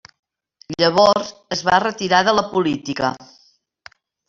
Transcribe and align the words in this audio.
Llavors 0.83 1.29
es 1.57 1.61
va 1.69 1.77
retirar 1.85 2.23
de 2.29 2.35
la 2.39 2.47
política. 2.55 3.13